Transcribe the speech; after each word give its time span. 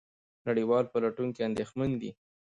نړیوال 0.47 0.85
پلټونکي 0.93 1.41
اندېښمن 1.49 1.91
دي. 2.01 2.11